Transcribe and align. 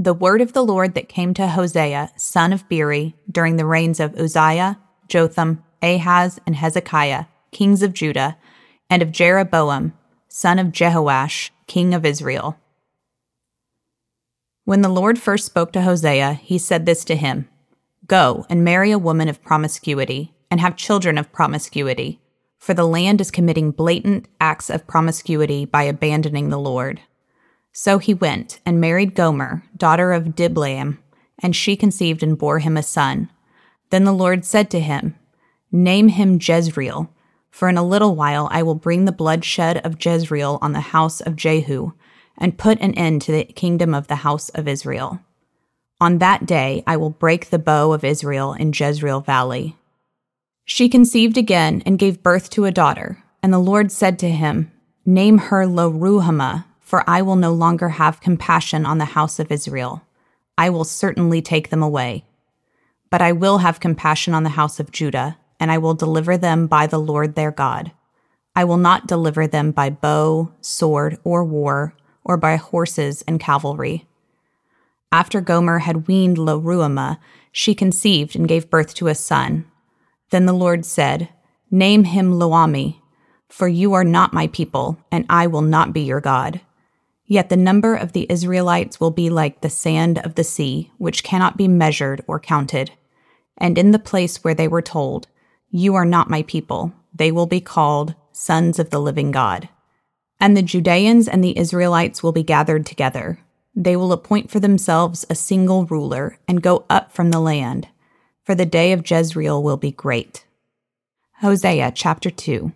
The 0.00 0.14
word 0.14 0.40
of 0.40 0.52
the 0.52 0.62
Lord 0.62 0.94
that 0.94 1.08
came 1.08 1.34
to 1.34 1.48
Hosea, 1.48 2.12
son 2.14 2.52
of 2.52 2.68
Beeri, 2.68 3.16
during 3.28 3.56
the 3.56 3.66
reigns 3.66 3.98
of 3.98 4.14
Uzziah, 4.14 4.78
Jotham, 5.08 5.64
Ahaz, 5.82 6.38
and 6.46 6.54
Hezekiah, 6.54 7.24
kings 7.50 7.82
of 7.82 7.94
Judah, 7.94 8.36
and 8.88 9.02
of 9.02 9.10
Jeroboam, 9.10 9.92
son 10.28 10.60
of 10.60 10.68
Jehoash, 10.68 11.50
king 11.66 11.94
of 11.94 12.06
Israel. 12.06 12.56
When 14.64 14.82
the 14.82 14.88
Lord 14.88 15.18
first 15.18 15.46
spoke 15.46 15.72
to 15.72 15.82
Hosea, 15.82 16.34
he 16.34 16.58
said 16.58 16.86
this 16.86 17.04
to 17.06 17.16
him 17.16 17.48
Go 18.06 18.46
and 18.48 18.62
marry 18.62 18.92
a 18.92 19.00
woman 19.00 19.28
of 19.28 19.42
promiscuity, 19.42 20.32
and 20.48 20.60
have 20.60 20.76
children 20.76 21.18
of 21.18 21.32
promiscuity, 21.32 22.20
for 22.56 22.72
the 22.72 22.86
land 22.86 23.20
is 23.20 23.32
committing 23.32 23.72
blatant 23.72 24.28
acts 24.40 24.70
of 24.70 24.86
promiscuity 24.86 25.64
by 25.64 25.82
abandoning 25.82 26.50
the 26.50 26.58
Lord. 26.58 27.00
So 27.72 27.98
he 27.98 28.14
went 28.14 28.60
and 28.66 28.80
married 28.80 29.14
Gomer, 29.14 29.62
daughter 29.76 30.12
of 30.12 30.34
Diblaim, 30.34 30.98
and 31.38 31.54
she 31.54 31.76
conceived 31.76 32.22
and 32.22 32.36
bore 32.36 32.58
him 32.58 32.76
a 32.76 32.82
son. 32.82 33.30
Then 33.90 34.04
the 34.04 34.12
Lord 34.12 34.44
said 34.44 34.70
to 34.70 34.80
him, 34.80 35.14
Name 35.70 36.08
him 36.08 36.38
Jezreel, 36.40 37.12
for 37.50 37.68
in 37.68 37.76
a 37.76 37.86
little 37.86 38.14
while 38.14 38.48
I 38.50 38.62
will 38.62 38.74
bring 38.74 39.04
the 39.04 39.12
bloodshed 39.12 39.78
of 39.78 40.04
Jezreel 40.04 40.58
on 40.60 40.72
the 40.72 40.80
house 40.80 41.20
of 41.20 41.36
Jehu, 41.36 41.92
and 42.36 42.58
put 42.58 42.80
an 42.80 42.94
end 42.94 43.22
to 43.22 43.32
the 43.32 43.44
kingdom 43.44 43.94
of 43.94 44.06
the 44.06 44.16
house 44.16 44.48
of 44.50 44.68
Israel. 44.68 45.20
On 46.00 46.18
that 46.18 46.46
day 46.46 46.84
I 46.86 46.96
will 46.96 47.10
break 47.10 47.50
the 47.50 47.58
bow 47.58 47.92
of 47.92 48.04
Israel 48.04 48.52
in 48.52 48.72
Jezreel 48.72 49.20
Valley. 49.20 49.76
She 50.64 50.88
conceived 50.88 51.36
again 51.36 51.82
and 51.84 51.98
gave 51.98 52.22
birth 52.22 52.50
to 52.50 52.66
a 52.66 52.70
daughter, 52.70 53.24
and 53.42 53.52
the 53.52 53.58
Lord 53.58 53.90
said 53.90 54.18
to 54.20 54.30
him, 54.30 54.70
Name 55.04 55.38
her 55.38 55.66
Lo 55.66 55.90
Ruhamah, 55.90 56.66
for 56.88 57.04
I 57.06 57.20
will 57.20 57.36
no 57.36 57.52
longer 57.52 57.90
have 57.90 58.22
compassion 58.22 58.86
on 58.86 58.96
the 58.96 59.04
house 59.04 59.38
of 59.38 59.52
Israel. 59.52 60.06
I 60.56 60.70
will 60.70 60.84
certainly 60.84 61.42
take 61.42 61.68
them 61.68 61.82
away. 61.82 62.24
But 63.10 63.20
I 63.20 63.32
will 63.32 63.58
have 63.58 63.78
compassion 63.78 64.32
on 64.32 64.42
the 64.42 64.56
house 64.56 64.80
of 64.80 64.90
Judah, 64.90 65.36
and 65.60 65.70
I 65.70 65.76
will 65.76 65.92
deliver 65.92 66.38
them 66.38 66.66
by 66.66 66.86
the 66.86 66.98
Lord 66.98 67.34
their 67.34 67.50
God. 67.50 67.92
I 68.56 68.64
will 68.64 68.78
not 68.78 69.06
deliver 69.06 69.46
them 69.46 69.70
by 69.70 69.90
bow, 69.90 70.50
sword, 70.62 71.18
or 71.24 71.44
war, 71.44 71.92
or 72.24 72.38
by 72.38 72.56
horses 72.56 73.22
and 73.28 73.38
cavalry. 73.38 74.06
After 75.12 75.42
Gomer 75.42 75.80
had 75.80 76.08
weaned 76.08 76.38
Lo 76.38 77.18
she 77.52 77.74
conceived 77.74 78.34
and 78.34 78.48
gave 78.48 78.70
birth 78.70 78.94
to 78.94 79.08
a 79.08 79.14
son. 79.14 79.66
Then 80.30 80.46
the 80.46 80.54
Lord 80.54 80.86
said, 80.86 81.28
Name 81.70 82.04
him 82.04 82.38
Lo-ammi, 82.38 83.02
for 83.46 83.68
you 83.68 83.92
are 83.92 84.04
not 84.04 84.32
my 84.32 84.46
people, 84.46 84.96
and 85.12 85.26
I 85.28 85.48
will 85.48 85.60
not 85.60 85.92
be 85.92 86.00
your 86.00 86.22
God. 86.22 86.62
Yet 87.30 87.50
the 87.50 87.58
number 87.58 87.94
of 87.94 88.12
the 88.12 88.26
Israelites 88.30 88.98
will 88.98 89.10
be 89.10 89.28
like 89.28 89.60
the 89.60 89.68
sand 89.68 90.18
of 90.20 90.34
the 90.34 90.42
sea, 90.42 90.90
which 90.96 91.22
cannot 91.22 91.58
be 91.58 91.68
measured 91.68 92.24
or 92.26 92.40
counted. 92.40 92.92
And 93.58 93.76
in 93.76 93.90
the 93.90 93.98
place 93.98 94.42
where 94.42 94.54
they 94.54 94.66
were 94.66 94.80
told, 94.80 95.28
You 95.70 95.94
are 95.94 96.06
not 96.06 96.30
my 96.30 96.42
people, 96.42 96.94
they 97.14 97.30
will 97.30 97.46
be 97.46 97.60
called 97.60 98.14
sons 98.32 98.78
of 98.78 98.88
the 98.88 98.98
living 98.98 99.30
God. 99.30 99.68
And 100.40 100.56
the 100.56 100.62
Judeans 100.62 101.28
and 101.28 101.44
the 101.44 101.58
Israelites 101.58 102.22
will 102.22 102.32
be 102.32 102.42
gathered 102.42 102.86
together. 102.86 103.40
They 103.74 103.94
will 103.94 104.12
appoint 104.12 104.50
for 104.50 104.58
themselves 104.58 105.26
a 105.28 105.34
single 105.34 105.84
ruler 105.84 106.38
and 106.48 106.62
go 106.62 106.86
up 106.88 107.12
from 107.12 107.30
the 107.30 107.40
land, 107.40 107.88
for 108.42 108.54
the 108.54 108.64
day 108.64 108.92
of 108.92 109.08
Jezreel 109.08 109.62
will 109.62 109.76
be 109.76 109.92
great. 109.92 110.46
Hosea 111.40 111.92
chapter 111.94 112.30
2 112.30 112.72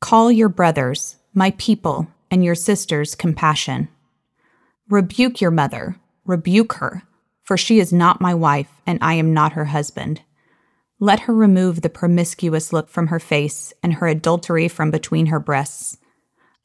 Call 0.00 0.30
your 0.30 0.48
brothers, 0.48 1.16
my 1.34 1.50
people, 1.58 2.06
and 2.30 2.44
your 2.44 2.54
sister's 2.54 3.14
compassion. 3.14 3.88
Rebuke 4.88 5.40
your 5.40 5.50
mother, 5.50 5.96
rebuke 6.24 6.74
her, 6.74 7.02
for 7.42 7.56
she 7.56 7.80
is 7.80 7.92
not 7.92 8.20
my 8.20 8.34
wife, 8.34 8.80
and 8.86 8.98
I 9.02 9.14
am 9.14 9.34
not 9.34 9.52
her 9.52 9.66
husband. 9.66 10.22
Let 10.98 11.20
her 11.20 11.34
remove 11.34 11.80
the 11.80 11.88
promiscuous 11.88 12.72
look 12.72 12.88
from 12.88 13.08
her 13.08 13.18
face 13.18 13.72
and 13.82 13.94
her 13.94 14.06
adultery 14.06 14.68
from 14.68 14.90
between 14.90 15.26
her 15.26 15.40
breasts. 15.40 15.96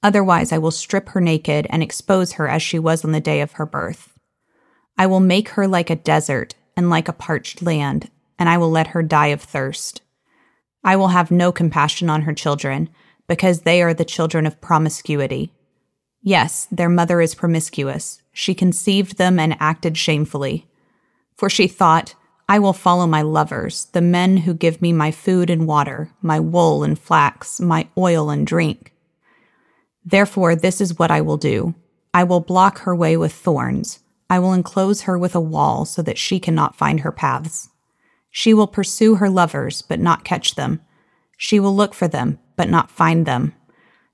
Otherwise, 0.04 0.52
I 0.52 0.58
will 0.58 0.72
strip 0.72 1.10
her 1.10 1.22
naked 1.22 1.66
and 1.70 1.82
expose 1.82 2.34
her 2.34 2.48
as 2.48 2.62
she 2.62 2.78
was 2.78 3.04
on 3.04 3.12
the 3.12 3.22
day 3.22 3.42
of 3.42 3.54
her 3.54 3.66
birth. 3.66 4.14
I 4.98 5.08
will 5.08 5.20
make 5.20 5.50
her 5.50 5.68
like 5.68 5.90
a 5.90 5.96
desert 5.96 6.56
and 6.78 6.90
like 6.90 7.08
a 7.08 7.14
parched 7.14 7.62
land, 7.62 8.12
and 8.38 8.50
I 8.50 8.58
will 8.58 8.70
let 8.70 8.88
her 8.88 9.02
die 9.02 9.28
of 9.28 9.42
thirst. 9.42 10.02
I 10.84 10.96
will 10.96 11.08
have 11.08 11.32
no 11.32 11.52
compassion 11.52 12.10
on 12.10 12.24
her 12.24 12.34
children, 12.34 12.90
because 13.28 13.62
they 13.62 13.82
are 13.82 13.94
the 13.94 14.06
children 14.06 14.46
of 14.46 14.62
promiscuity. 14.62 15.52
Yes, 16.28 16.68
their 16.72 16.90
mother 16.90 17.22
is 17.22 17.36
promiscuous. 17.36 18.20
She 18.34 18.56
conceived 18.56 19.20
them 19.20 19.38
and 19.38 19.56
acted 19.60 19.96
shamefully. 19.96 20.66
For 21.38 21.52
she 21.52 21.68
thought, 21.68 22.16
I 22.50 22.58
will 22.58 22.74
follow 22.74 23.06
my 23.06 23.22
lovers, 23.22 23.86
the 23.92 24.02
men 24.02 24.38
who 24.38 24.56
give 24.56 24.82
me 24.82 24.92
my 24.92 25.12
food 25.12 25.52
and 25.52 25.68
water, 25.68 26.10
my 26.24 26.40
wool 26.40 26.84
and 26.84 26.98
flax, 26.98 27.60
my 27.60 27.88
oil 27.96 28.32
and 28.32 28.46
drink. 28.46 28.92
Therefore, 30.04 30.56
this 30.56 30.82
is 30.82 30.98
what 30.98 31.12
I 31.12 31.22
will 31.22 31.38
do 31.38 31.76
I 32.12 32.24
will 32.24 32.40
block 32.40 32.80
her 32.80 32.96
way 32.96 33.16
with 33.18 33.32
thorns. 33.32 34.00
I 34.28 34.40
will 34.40 34.54
enclose 34.54 35.02
her 35.02 35.20
with 35.20 35.36
a 35.36 35.40
wall 35.40 35.86
so 35.86 36.02
that 36.02 36.18
she 36.18 36.40
cannot 36.40 36.76
find 36.76 37.02
her 37.02 37.12
paths. 37.12 37.70
She 38.32 38.52
will 38.52 38.66
pursue 38.66 39.16
her 39.16 39.30
lovers, 39.30 39.84
but 39.84 40.00
not 40.00 40.24
catch 40.24 40.56
them. 40.56 40.82
She 41.38 41.60
will 41.60 41.76
look 41.76 41.94
for 41.94 42.08
them, 42.08 42.40
but 42.56 42.68
not 42.68 42.90
find 42.90 43.28
them. 43.28 43.54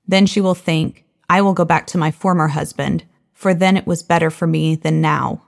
Then 0.06 0.26
she 0.26 0.42
will 0.42 0.56
think, 0.56 1.06
I 1.32 1.40
will 1.40 1.54
go 1.54 1.64
back 1.64 1.88
to 1.88 1.98
my 1.98 2.12
former 2.12 2.50
husband, 2.50 3.06
for 3.32 3.54
then 3.54 3.78
it 3.78 3.88
was 3.88 4.04
better 4.04 4.30
for 4.30 4.48
me 4.48 4.76
than 4.76 5.00
now. 5.00 5.42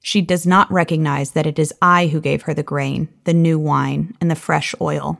She 0.00 0.22
does 0.22 0.46
not 0.46 0.70
recognize 0.70 1.32
that 1.32 1.44
it 1.44 1.58
is 1.58 1.74
I 1.82 2.06
who 2.06 2.20
gave 2.20 2.42
her 2.42 2.54
the 2.54 2.62
grain, 2.62 3.08
the 3.24 3.34
new 3.34 3.58
wine, 3.58 4.16
and 4.20 4.30
the 4.30 4.36
fresh 4.36 4.76
oil. 4.80 5.18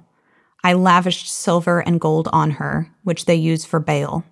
I 0.62 0.74
lavished 0.74 1.28
silver 1.28 1.80
and 1.80 2.00
gold 2.00 2.28
on 2.32 2.52
her, 2.52 2.92
which 3.02 3.24
they 3.24 3.34
use 3.34 3.64
for 3.64 3.80
Baal. 3.80 4.24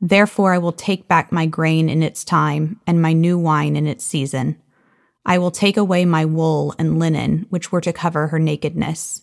Therefore, 0.00 0.54
I 0.54 0.58
will 0.58 0.72
take 0.72 1.06
back 1.06 1.30
my 1.30 1.44
grain 1.44 1.90
in 1.90 2.02
its 2.02 2.24
time, 2.24 2.80
and 2.86 3.02
my 3.02 3.12
new 3.12 3.38
wine 3.38 3.76
in 3.76 3.86
its 3.86 4.06
season. 4.06 4.56
I 5.26 5.36
will 5.36 5.50
take 5.50 5.76
away 5.76 6.06
my 6.06 6.24
wool 6.24 6.74
and 6.78 6.98
linen, 6.98 7.44
which 7.50 7.70
were 7.70 7.82
to 7.82 7.92
cover 7.92 8.28
her 8.28 8.38
nakedness. 8.38 9.20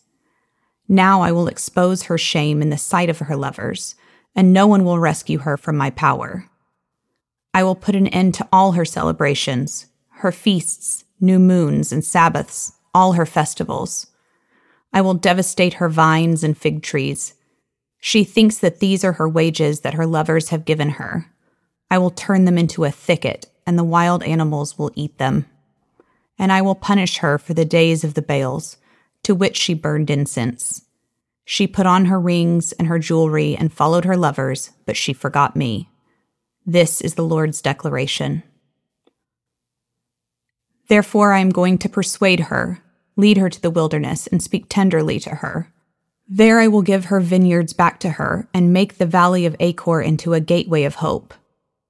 Now 0.88 1.22
I 1.24 1.32
will 1.32 1.48
expose 1.48 2.04
her 2.04 2.20
shame 2.20 2.62
in 2.62 2.70
the 2.70 2.78
sight 2.78 3.10
of 3.10 3.18
her 3.18 3.36
lovers, 3.36 3.96
and 4.38 4.54
no 4.54 4.68
one 4.68 4.86
will 4.86 5.00
rescue 5.00 5.40
her 5.40 5.58
from 5.58 5.76
my 5.76 5.90
power. 5.90 6.46
I 7.56 7.64
will 7.64 7.76
put 7.76 7.96
an 7.96 8.08
end 8.08 8.36
to 8.36 8.48
all 8.54 8.74
her 8.74 8.86
celebrations, 8.86 9.88
her 10.10 10.32
feasts, 10.32 11.06
new 11.20 11.40
moons, 11.40 11.92
and 11.92 12.06
Sabbaths, 12.06 12.74
all 12.94 13.14
her 13.14 13.26
festivals. 13.26 14.08
I 14.94 15.02
will 15.02 15.16
devastate 15.16 15.76
her 15.76 15.90
vines 15.90 16.44
and 16.44 16.56
fig 16.56 16.84
trees. 16.84 17.34
She 18.00 18.24
thinks 18.24 18.60
that 18.60 18.80
these 18.80 19.04
are 19.04 19.14
her 19.14 19.28
wages 19.28 19.82
that 19.82 19.96
her 19.96 20.06
lovers 20.06 20.50
have 20.50 20.66
given 20.66 20.92
her. 20.92 21.26
I 21.90 21.98
will 21.98 22.12
turn 22.12 22.46
them 22.46 22.60
into 22.60 22.84
a 22.84 22.92
thicket, 22.92 23.48
and 23.66 23.78
the 23.78 23.84
wild 23.84 24.22
animals 24.22 24.78
will 24.78 24.92
eat 24.94 25.18
them. 25.18 25.48
And 26.38 26.52
I 26.52 26.62
will 26.62 26.76
punish 26.76 27.18
her 27.18 27.40
for 27.40 27.56
the 27.56 27.66
days 27.66 28.04
of 28.04 28.14
the 28.14 28.22
Baals 28.22 28.78
to 29.24 29.34
which 29.34 29.58
she 29.58 29.74
burned 29.74 30.12
incense. 30.12 30.84
She 31.50 31.66
put 31.66 31.86
on 31.86 32.08
her 32.08 32.20
rings 32.20 32.74
and 32.74 32.90
her 32.90 33.00
jewelry 33.00 33.56
and 33.56 33.72
followed 33.72 34.04
her 34.04 34.18
lovers, 34.18 34.72
but 34.86 34.98
she 34.98 35.14
forgot 35.14 35.56
me. 35.56 35.90
This 36.66 37.00
is 37.00 37.16
the 37.16 37.24
Lord's 37.24 37.62
declaration. 37.62 38.44
Therefore, 40.90 41.32
I 41.32 41.40
am 41.40 41.52
going 41.52 41.78
to 41.78 41.88
persuade 41.88 42.42
her, 42.52 42.84
lead 43.16 43.38
her 43.38 43.50
to 43.50 43.62
the 43.62 43.70
wilderness, 43.70 44.28
and 44.28 44.44
speak 44.44 44.66
tenderly 44.68 45.22
to 45.22 45.36
her. 45.36 45.72
There 46.28 46.60
I 46.60 46.68
will 46.68 46.82
give 46.82 47.06
her 47.06 47.22
vineyards 47.22 47.72
back 47.72 48.02
to 48.02 48.10
her 48.10 48.50
and 48.54 48.74
make 48.74 48.98
the 48.98 49.06
valley 49.06 49.46
of 49.46 49.56
Achor 49.62 50.02
into 50.02 50.34
a 50.34 50.42
gateway 50.42 50.84
of 50.84 50.96
hope. 50.96 51.34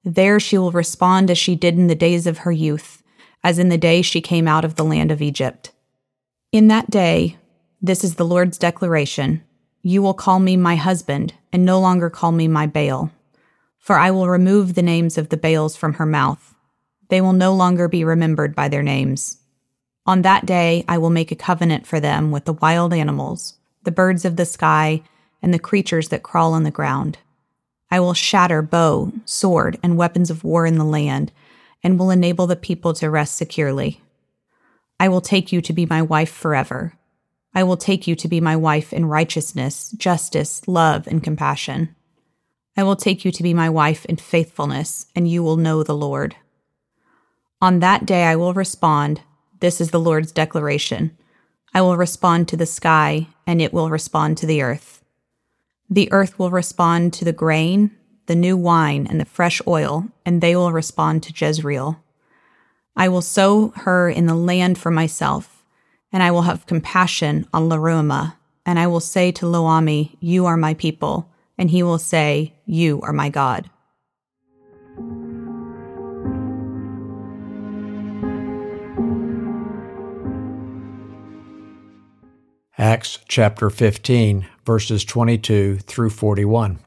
There 0.04 0.40
she 0.40 0.60
will 0.60 0.72
respond 0.72 1.32
as 1.32 1.40
she 1.40 1.56
did 1.56 1.74
in 1.74 1.88
the 1.88 1.96
days 1.96 2.28
of 2.28 2.40
her 2.40 2.52
youth, 2.52 3.02
as 3.44 3.58
in 3.58 3.70
the 3.70 3.78
day 3.80 4.04
she 4.04 4.22
came 4.22 4.48
out 4.48 4.64
of 4.64 4.76
the 4.76 4.86
land 4.86 5.10
of 5.10 5.20
Egypt. 5.20 5.72
In 6.52 6.68
that 6.68 6.92
day, 6.92 7.38
this 7.82 8.04
is 8.04 8.16
the 8.16 8.26
Lord's 8.26 8.60
declaration 8.60 9.44
you 9.88 10.02
will 10.02 10.14
call 10.14 10.40
me 10.40 10.58
my 10.58 10.76
husband, 10.76 11.34
and 11.54 11.64
no 11.64 11.80
longer 11.80 12.10
call 12.10 12.34
me 12.34 12.46
my 12.46 12.68
Baal. 12.68 13.10
For 13.80 13.98
I 13.98 14.12
will 14.12 14.28
remove 14.28 14.76
the 14.76 14.82
names 14.82 15.18
of 15.18 15.30
the 15.30 15.38
Baals 15.38 15.78
from 15.78 15.94
her 15.94 16.06
mouth. 16.06 16.54
They 17.08 17.22
will 17.22 17.32
no 17.32 17.54
longer 17.54 17.88
be 17.88 18.04
remembered 18.04 18.54
by 18.54 18.68
their 18.68 18.84
names. 18.84 19.38
On 20.06 20.24
that 20.24 20.46
day 20.46 20.84
I 20.90 20.98
will 20.98 21.10
make 21.10 21.32
a 21.32 21.38
covenant 21.38 21.88
for 21.88 22.02
them 22.02 22.32
with 22.32 22.44
the 22.44 22.52
wild 22.52 22.94
animals, 22.94 23.54
the 23.84 23.92
birds 23.92 24.26
of 24.26 24.36
the 24.36 24.46
sky, 24.46 25.04
and 25.42 25.54
the 25.54 25.58
creatures 25.58 26.10
that 26.10 26.22
crawl 26.22 26.52
on 26.52 26.64
the 26.64 26.70
ground. 26.70 27.20
I 27.90 28.02
will 28.02 28.14
shatter 28.14 28.62
bow, 28.62 29.14
sword, 29.24 29.80
and 29.82 29.96
weapons 29.96 30.30
of 30.30 30.44
war 30.44 30.66
in 30.66 30.78
the 30.78 30.84
land, 30.84 31.32
and 31.82 31.98
will 31.98 32.12
enable 32.12 32.46
the 32.46 32.58
people 32.58 32.94
to 32.96 33.10
rest 33.10 33.38
securely. 33.38 34.02
I 35.00 35.08
will 35.08 35.22
take 35.22 35.54
you 35.54 35.62
to 35.62 35.72
be 35.72 35.86
my 35.86 36.02
wife 36.02 36.32
forever. 36.32 36.98
I 37.54 37.64
will 37.64 37.78
take 37.78 38.08
you 38.08 38.16
to 38.16 38.28
be 38.28 38.40
my 38.40 38.56
wife 38.56 38.94
in 38.94 39.06
righteousness, 39.06 39.92
justice, 39.92 40.68
love, 40.68 41.08
and 41.08 41.24
compassion. 41.24 41.96
I 42.76 42.84
will 42.84 42.96
take 42.96 43.26
you 43.26 43.32
to 43.32 43.44
be 43.44 43.54
my 43.54 43.70
wife 43.70 44.06
in 44.06 44.18
faithfulness, 44.18 45.08
and 45.16 45.28
you 45.28 45.42
will 45.42 45.58
know 45.58 45.82
the 45.82 45.96
Lord. 45.96 46.36
On 47.60 47.80
that 47.80 48.06
day 48.06 48.24
I 48.26 48.36
will 48.36 48.54
respond, 48.54 49.22
this 49.60 49.82
is 49.82 49.90
the 49.90 50.00
Lord's 50.00 50.32
declaration. 50.32 51.18
I 51.74 51.82
will 51.82 51.98
respond 51.98 52.48
to 52.50 52.58
the 52.58 52.68
sky, 52.68 53.28
and 53.48 53.62
it 53.62 53.74
will 53.74 53.90
respond 53.90 54.38
to 54.38 54.46
the 54.46 54.62
earth. 54.62 55.04
The 55.90 56.12
earth 56.12 56.38
will 56.38 56.52
respond 56.52 57.14
to 57.14 57.26
the 57.26 57.34
grain, 57.34 57.92
the 58.28 58.36
new 58.36 58.56
wine, 58.56 59.08
and 59.10 59.20
the 59.20 59.26
fresh 59.26 59.62
oil, 59.66 60.06
and 60.26 60.42
they 60.42 60.56
will 60.56 60.72
respond 60.72 61.24
to 61.24 61.34
Jezreel. 61.34 62.04
I 62.96 63.10
will 63.10 63.22
sow 63.22 63.70
her 63.70 64.10
in 64.10 64.28
the 64.28 64.36
land 64.36 64.78
for 64.78 64.92
myself, 64.92 65.57
and 66.18 66.24
I 66.24 66.32
will 66.32 66.42
have 66.42 66.66
compassion 66.66 67.46
on 67.54 67.70
Lo 67.70 68.32
and 68.66 68.80
I 68.80 68.88
will 68.88 69.00
say 69.00 69.32
to 69.34 69.46
Lo-ammi, 69.46 70.18
You 70.20 70.48
are 70.48 70.58
my 70.58 70.74
people, 70.74 71.30
and 71.60 71.70
he 71.70 71.84
will 71.84 72.00
say, 72.00 72.56
You 72.66 73.00
are 73.04 73.14
my 73.14 73.30
God. 73.30 73.70
Acts 82.80 83.20
chapter 83.28 83.70
15, 83.70 84.48
verses 84.66 85.06
22 85.06 85.78
through 85.78 86.10
41. 86.10 86.80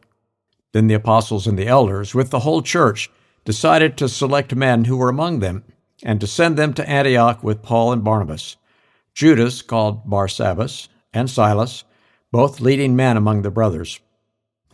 Then 0.72 0.88
the 0.88 0.94
apostles 0.94 1.46
and 1.46 1.56
the 1.56 1.68
elders, 1.68 2.16
with 2.16 2.30
the 2.30 2.40
whole 2.40 2.62
church, 2.62 3.08
decided 3.44 3.96
to 3.96 4.08
select 4.08 4.56
men 4.56 4.86
who 4.86 4.96
were 4.96 5.08
among 5.08 5.38
them 5.38 5.62
and 6.02 6.20
to 6.20 6.26
send 6.26 6.56
them 6.56 6.74
to 6.74 6.90
Antioch 6.90 7.44
with 7.44 7.62
Paul 7.62 7.92
and 7.92 8.02
Barnabas. 8.02 8.56
Judas, 9.14 9.62
called 9.62 10.06
Barsabbas, 10.08 10.88
and 11.12 11.28
Silas, 11.28 11.84
both 12.32 12.60
leading 12.60 12.94
men 12.96 13.16
among 13.16 13.42
the 13.42 13.50
brothers. 13.50 14.00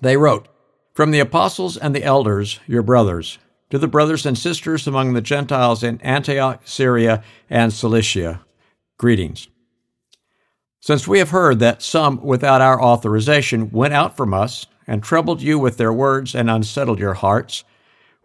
They 0.00 0.16
wrote, 0.16 0.48
From 0.94 1.10
the 1.10 1.20
apostles 1.20 1.76
and 1.76 1.94
the 1.94 2.04
elders, 2.04 2.60
your 2.66 2.82
brothers, 2.82 3.38
to 3.70 3.78
the 3.78 3.88
brothers 3.88 4.26
and 4.26 4.38
sisters 4.38 4.86
among 4.86 5.12
the 5.12 5.20
Gentiles 5.20 5.82
in 5.82 6.00
Antioch, 6.00 6.62
Syria, 6.64 7.22
and 7.50 7.72
Cilicia, 7.72 8.44
greetings. 8.98 9.48
Since 10.80 11.08
we 11.08 11.18
have 11.18 11.30
heard 11.30 11.58
that 11.58 11.82
some, 11.82 12.22
without 12.22 12.60
our 12.60 12.80
authorization, 12.80 13.70
went 13.70 13.94
out 13.94 14.16
from 14.16 14.32
us 14.32 14.66
and 14.86 15.02
troubled 15.02 15.42
you 15.42 15.58
with 15.58 15.78
their 15.78 15.92
words 15.92 16.34
and 16.34 16.48
unsettled 16.48 17.00
your 17.00 17.14
hearts, 17.14 17.64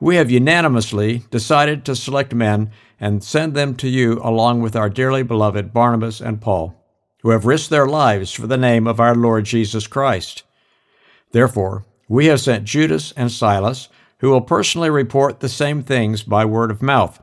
we 0.01 0.15
have 0.15 0.31
unanimously 0.31 1.19
decided 1.29 1.85
to 1.85 1.95
select 1.95 2.33
men 2.33 2.71
and 2.99 3.23
send 3.23 3.53
them 3.53 3.75
to 3.75 3.87
you 3.87 4.19
along 4.23 4.59
with 4.59 4.75
our 4.75 4.89
dearly 4.89 5.21
beloved 5.21 5.71
Barnabas 5.71 6.19
and 6.19 6.41
Paul, 6.41 6.75
who 7.21 7.29
have 7.29 7.45
risked 7.45 7.69
their 7.69 7.85
lives 7.85 8.33
for 8.33 8.47
the 8.47 8.57
name 8.57 8.87
of 8.87 8.99
our 8.99 9.13
Lord 9.13 9.45
Jesus 9.45 9.85
Christ. 9.85 10.41
Therefore, 11.31 11.85
we 12.09 12.25
have 12.25 12.41
sent 12.41 12.65
Judas 12.65 13.13
and 13.15 13.31
Silas, 13.31 13.89
who 14.17 14.31
will 14.31 14.41
personally 14.41 14.89
report 14.89 15.39
the 15.39 15.47
same 15.47 15.83
things 15.83 16.23
by 16.23 16.45
word 16.45 16.71
of 16.71 16.81
mouth. 16.81 17.21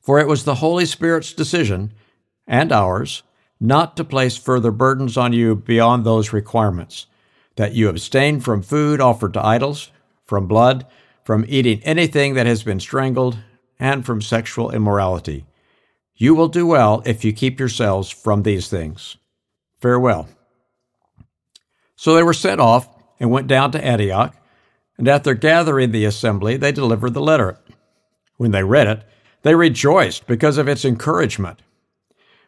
For 0.00 0.18
it 0.18 0.26
was 0.26 0.44
the 0.44 0.56
Holy 0.56 0.86
Spirit's 0.86 1.34
decision, 1.34 1.92
and 2.46 2.72
ours, 2.72 3.22
not 3.60 3.94
to 3.98 4.04
place 4.04 4.38
further 4.38 4.70
burdens 4.70 5.18
on 5.18 5.34
you 5.34 5.54
beyond 5.54 6.04
those 6.04 6.32
requirements, 6.32 7.06
that 7.56 7.74
you 7.74 7.90
abstain 7.90 8.40
from 8.40 8.62
food 8.62 9.02
offered 9.02 9.34
to 9.34 9.44
idols, 9.44 9.90
from 10.24 10.46
blood, 10.46 10.86
from 11.24 11.44
eating 11.48 11.82
anything 11.82 12.34
that 12.34 12.46
has 12.46 12.62
been 12.62 12.78
strangled, 12.78 13.38
and 13.80 14.06
from 14.06 14.22
sexual 14.22 14.70
immorality. 14.70 15.46
You 16.14 16.34
will 16.34 16.48
do 16.48 16.66
well 16.66 17.02
if 17.04 17.24
you 17.24 17.32
keep 17.32 17.58
yourselves 17.58 18.08
from 18.08 18.42
these 18.42 18.68
things. 18.68 19.16
Farewell. 19.80 20.28
So 21.96 22.14
they 22.14 22.22
were 22.22 22.34
sent 22.34 22.60
off 22.60 22.88
and 23.18 23.30
went 23.30 23.48
down 23.48 23.72
to 23.72 23.84
Antioch, 23.84 24.36
and 24.96 25.08
after 25.08 25.34
gathering 25.34 25.90
the 25.90 26.04
assembly, 26.04 26.56
they 26.56 26.70
delivered 26.70 27.14
the 27.14 27.20
letter. 27.20 27.58
When 28.36 28.52
they 28.52 28.62
read 28.62 28.86
it, 28.86 29.02
they 29.42 29.54
rejoiced 29.54 30.26
because 30.26 30.58
of 30.58 30.68
its 30.68 30.84
encouragement. 30.84 31.62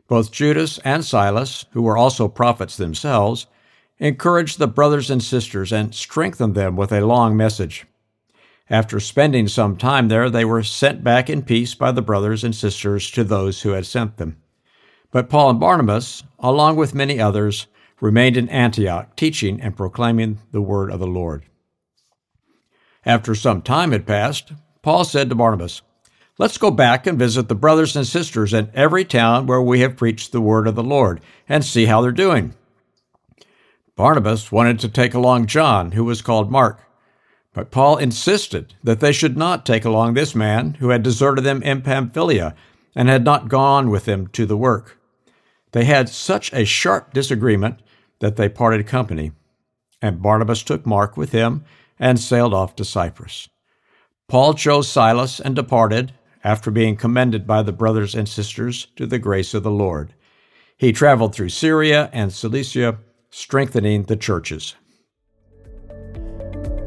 Both 0.08 0.30
Judas 0.30 0.78
and 0.84 1.04
Silas, 1.04 1.66
who 1.72 1.82
were 1.82 1.96
also 1.96 2.28
prophets 2.28 2.76
themselves, 2.76 3.46
encouraged 3.98 4.58
the 4.58 4.68
brothers 4.68 5.10
and 5.10 5.22
sisters 5.22 5.72
and 5.72 5.94
strengthened 5.94 6.54
them 6.54 6.76
with 6.76 6.92
a 6.92 7.04
long 7.04 7.36
message. 7.36 7.86
After 8.68 8.98
spending 8.98 9.46
some 9.46 9.76
time 9.76 10.08
there, 10.08 10.28
they 10.28 10.44
were 10.44 10.62
sent 10.62 11.04
back 11.04 11.30
in 11.30 11.42
peace 11.42 11.74
by 11.74 11.92
the 11.92 12.02
brothers 12.02 12.42
and 12.42 12.54
sisters 12.54 13.10
to 13.12 13.22
those 13.22 13.62
who 13.62 13.70
had 13.70 13.86
sent 13.86 14.16
them. 14.16 14.36
But 15.12 15.30
Paul 15.30 15.50
and 15.50 15.60
Barnabas, 15.60 16.24
along 16.40 16.76
with 16.76 16.94
many 16.94 17.20
others, 17.20 17.68
remained 18.00 18.36
in 18.36 18.48
Antioch, 18.48 19.14
teaching 19.14 19.60
and 19.60 19.76
proclaiming 19.76 20.40
the 20.50 20.60
word 20.60 20.90
of 20.90 20.98
the 20.98 21.06
Lord. 21.06 21.44
After 23.04 23.36
some 23.36 23.62
time 23.62 23.92
had 23.92 24.04
passed, 24.06 24.52
Paul 24.82 25.04
said 25.04 25.28
to 25.28 25.36
Barnabas, 25.36 25.82
Let's 26.38 26.58
go 26.58 26.70
back 26.70 27.06
and 27.06 27.18
visit 27.18 27.48
the 27.48 27.54
brothers 27.54 27.96
and 27.96 28.06
sisters 28.06 28.52
in 28.52 28.70
every 28.74 29.04
town 29.04 29.46
where 29.46 29.62
we 29.62 29.80
have 29.80 29.96
preached 29.96 30.32
the 30.32 30.40
word 30.40 30.66
of 30.66 30.74
the 30.74 30.82
Lord 30.82 31.20
and 31.48 31.64
see 31.64 31.86
how 31.86 32.02
they're 32.02 32.12
doing. 32.12 32.52
Barnabas 33.94 34.52
wanted 34.52 34.78
to 34.80 34.88
take 34.90 35.14
along 35.14 35.46
John, 35.46 35.92
who 35.92 36.04
was 36.04 36.20
called 36.20 36.50
Mark, 36.50 36.80
but 37.56 37.70
Paul 37.70 37.96
insisted 37.96 38.74
that 38.84 39.00
they 39.00 39.12
should 39.12 39.34
not 39.34 39.64
take 39.64 39.86
along 39.86 40.12
this 40.12 40.34
man 40.34 40.74
who 40.74 40.90
had 40.90 41.02
deserted 41.02 41.42
them 41.42 41.62
in 41.62 41.80
Pamphylia 41.80 42.54
and 42.94 43.08
had 43.08 43.24
not 43.24 43.48
gone 43.48 43.88
with 43.88 44.04
them 44.04 44.26
to 44.26 44.44
the 44.44 44.58
work. 44.58 44.98
They 45.72 45.86
had 45.86 46.10
such 46.10 46.52
a 46.52 46.66
sharp 46.66 47.14
disagreement 47.14 47.80
that 48.20 48.36
they 48.36 48.50
parted 48.50 48.86
company, 48.86 49.32
and 50.02 50.20
Barnabas 50.20 50.62
took 50.62 50.84
Mark 50.84 51.16
with 51.16 51.32
him 51.32 51.64
and 51.98 52.20
sailed 52.20 52.52
off 52.52 52.76
to 52.76 52.84
Cyprus. 52.84 53.48
Paul 54.28 54.52
chose 54.52 54.86
Silas 54.86 55.40
and 55.40 55.56
departed, 55.56 56.12
after 56.44 56.70
being 56.70 56.94
commended 56.94 57.46
by 57.46 57.62
the 57.62 57.72
brothers 57.72 58.14
and 58.14 58.28
sisters 58.28 58.88
to 58.96 59.06
the 59.06 59.18
grace 59.18 59.54
of 59.54 59.62
the 59.62 59.70
Lord. 59.70 60.12
He 60.76 60.92
traveled 60.92 61.34
through 61.34 61.48
Syria 61.48 62.10
and 62.12 62.34
Cilicia, 62.34 62.98
strengthening 63.30 64.02
the 64.02 64.16
churches. 64.16 64.74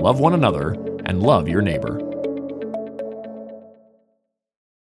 love 0.00 0.18
one 0.18 0.32
another, 0.34 0.72
and 1.04 1.22
love 1.22 1.46
your 1.46 1.60
neighbor. 1.60 2.09